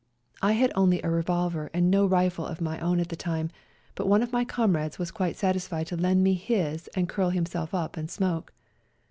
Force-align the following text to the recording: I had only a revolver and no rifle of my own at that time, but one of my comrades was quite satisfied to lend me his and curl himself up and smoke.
I 0.41 0.53
had 0.53 0.71
only 0.73 0.99
a 1.03 1.11
revolver 1.11 1.69
and 1.75 1.91
no 1.91 2.07
rifle 2.07 2.47
of 2.47 2.59
my 2.59 2.79
own 2.79 2.99
at 2.99 3.09
that 3.09 3.19
time, 3.19 3.51
but 3.93 4.07
one 4.07 4.23
of 4.23 4.33
my 4.33 4.43
comrades 4.43 4.97
was 4.97 5.11
quite 5.11 5.35
satisfied 5.37 5.85
to 5.89 5.95
lend 5.95 6.23
me 6.23 6.33
his 6.33 6.87
and 6.95 7.07
curl 7.07 7.29
himself 7.29 7.71
up 7.75 7.97
and 7.97 8.09
smoke. 8.09 8.51